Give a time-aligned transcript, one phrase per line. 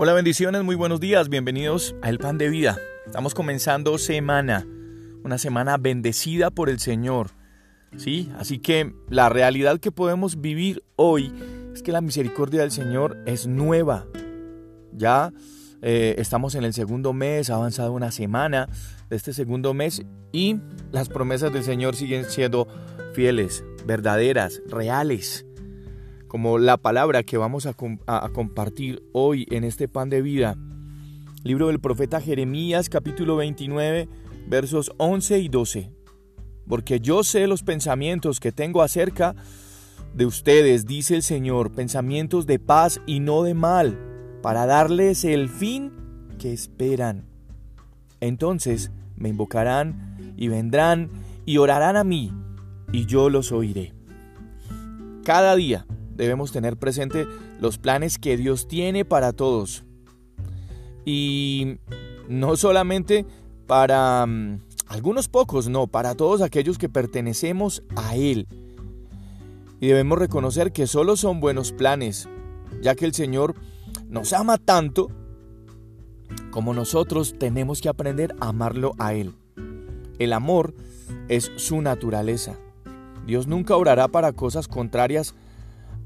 [0.00, 2.78] Hola bendiciones, muy buenos días, bienvenidos a El Pan de Vida.
[3.04, 4.64] Estamos comenzando semana,
[5.24, 7.30] una semana bendecida por el Señor.
[7.96, 8.30] ¿Sí?
[8.38, 11.34] Así que la realidad que podemos vivir hoy
[11.74, 14.06] es que la misericordia del Señor es nueva.
[14.92, 15.32] Ya
[15.82, 18.68] eh, estamos en el segundo mes, ha avanzado una semana
[19.10, 20.60] de este segundo mes y
[20.92, 22.68] las promesas del Señor siguen siendo
[23.14, 25.44] fieles, verdaderas, reales
[26.28, 27.74] como la palabra que vamos a,
[28.32, 30.56] compartir hoy en este pan de vida.
[31.42, 34.08] Libro del profeta Jeremías capítulo 29
[34.46, 35.90] versos 11 y 12.
[36.68, 39.34] Porque yo sé los pensamientos que tengo acerca
[40.14, 43.98] de ustedes, dice el Señor, pensamientos de paz y no de mal,
[44.42, 45.92] para darles el fin
[46.38, 47.24] que esperan.
[48.20, 51.10] Entonces me invocarán y vendrán
[51.46, 52.32] y orarán a mí,
[52.92, 53.94] y yo los oiré.
[55.24, 55.86] Cada día
[56.18, 57.26] debemos tener presente
[57.60, 59.84] los planes que Dios tiene para todos.
[61.06, 61.78] Y
[62.28, 63.24] no solamente
[63.66, 64.58] para mm,
[64.88, 68.46] algunos pocos, no, para todos aquellos que pertenecemos a Él.
[69.80, 72.28] Y debemos reconocer que solo son buenos planes,
[72.82, 73.54] ya que el Señor
[74.08, 75.08] nos ama tanto
[76.50, 79.34] como nosotros tenemos que aprender a amarlo a Él.
[80.18, 80.74] El amor
[81.28, 82.58] es su naturaleza.
[83.24, 85.34] Dios nunca orará para cosas contrarias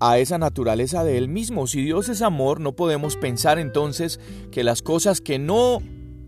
[0.00, 1.66] a esa naturaleza de Él mismo.
[1.66, 5.80] Si Dios es amor, no podemos pensar entonces que las cosas que no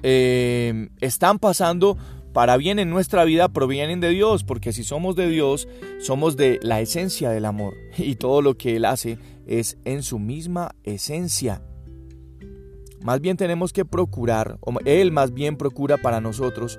[0.03, 1.97] eh, están pasando
[2.33, 6.61] para bien en nuestra vida provienen de Dios, porque si somos de Dios, somos de
[6.63, 11.63] la esencia del amor, y todo lo que Él hace es en su misma esencia.
[13.03, 16.79] Más bien tenemos que procurar, o Él más bien procura para nosotros,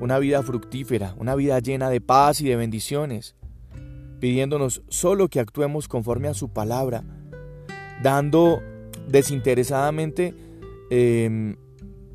[0.00, 3.36] una vida fructífera, una vida llena de paz y de bendiciones
[4.20, 7.02] pidiéndonos solo que actuemos conforme a su palabra,
[8.02, 8.62] dando
[9.08, 10.34] desinteresadamente
[10.90, 11.56] em,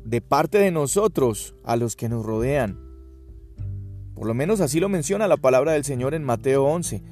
[0.04, 2.78] de parte de nosotros a los que nos rodean.
[4.14, 7.02] Por lo menos así lo menciona la palabra del Señor en Mateo 11.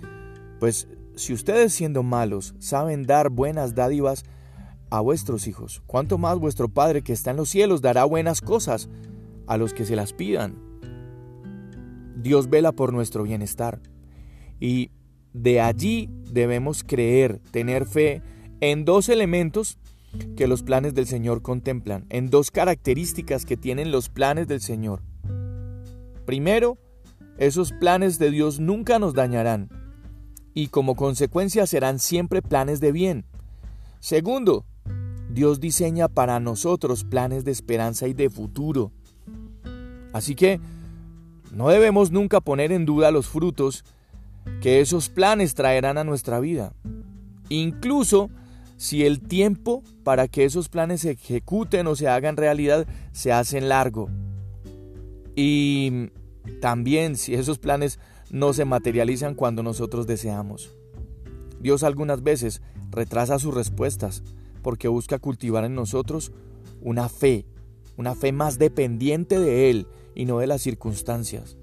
[0.58, 4.24] Pues si ustedes siendo malos saben dar buenas dádivas
[4.90, 8.88] a vuestros hijos, ¿cuánto más vuestro Padre que está en los cielos dará buenas cosas
[9.46, 10.56] a los que se las pidan?
[12.16, 13.80] Dios vela por nuestro bienestar.
[14.60, 14.90] Y
[15.32, 18.22] de allí debemos creer, tener fe
[18.60, 19.78] en dos elementos
[20.36, 25.02] que los planes del Señor contemplan, en dos características que tienen los planes del Señor.
[26.24, 26.78] Primero,
[27.36, 29.68] esos planes de Dios nunca nos dañarán
[30.54, 33.24] y como consecuencia serán siempre planes de bien.
[33.98, 34.64] Segundo,
[35.30, 38.92] Dios diseña para nosotros planes de esperanza y de futuro.
[40.12, 40.60] Así que
[41.52, 43.84] no debemos nunca poner en duda los frutos
[44.60, 46.72] que esos planes traerán a nuestra vida.
[47.48, 48.30] Incluso
[48.76, 53.60] si el tiempo para que esos planes se ejecuten o se hagan realidad se hace
[53.60, 54.08] largo.
[55.36, 56.10] Y
[56.60, 57.98] también si esos planes
[58.30, 60.74] no se materializan cuando nosotros deseamos.
[61.60, 64.22] Dios algunas veces retrasa sus respuestas
[64.62, 66.32] porque busca cultivar en nosotros
[66.80, 67.46] una fe,
[67.96, 71.56] una fe más dependiente de Él y no de las circunstancias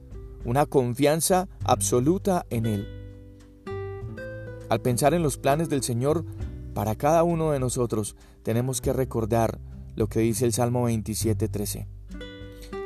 [0.46, 2.88] una confianza absoluta en Él.
[4.70, 6.26] Al pensar en los planes del Señor
[6.74, 9.60] para cada uno de nosotros, tenemos que recordar
[9.96, 11.88] lo que dice el Salmo 27:13.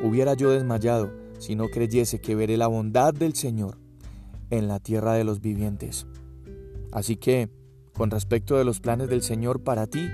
[0.01, 3.77] Hubiera yo desmayado si no creyese que veré la bondad del Señor
[4.49, 6.07] en la tierra de los vivientes.
[6.91, 7.49] Así que,
[7.93, 10.09] con respecto de los planes del Señor para ti,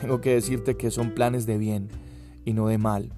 [0.00, 1.88] tengo que decirte que son planes de bien
[2.44, 3.12] y no de mal.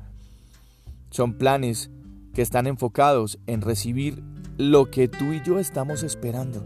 [1.11, 1.91] Son planes
[2.35, 4.23] que están enfocados en recibir
[4.59, 6.63] lo que tú y yo estamos esperando.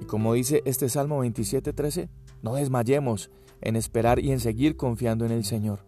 [0.00, 2.08] Y como dice este Salmo 27:13,
[2.42, 5.84] no desmayemos en esperar y en seguir confiando en el Señor.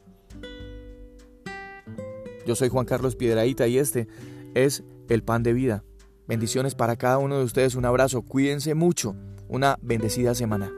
[2.47, 4.09] Yo soy Juan Carlos Piedraíta y este
[4.55, 5.85] es el pan de vida.
[6.27, 9.17] Bendiciones para cada uno de ustedes, un abrazo, cuídense mucho,
[9.49, 10.71] una bendecida semana.